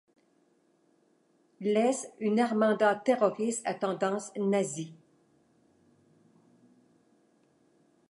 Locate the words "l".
1.61-1.77